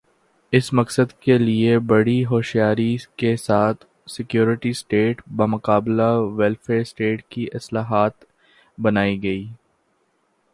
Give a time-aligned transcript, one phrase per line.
[0.53, 8.25] اس مقصد کے لئے بڑی ہوشیاری کے ساتھ سیکورٹی سٹیٹ بمقابلہ ویلفیئر سٹیٹ کی اصطلاحات
[8.77, 9.53] بنائی گئیں۔